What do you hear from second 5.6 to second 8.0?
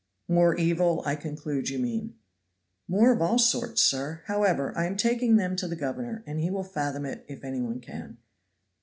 the governor, and he will fathom it, if any one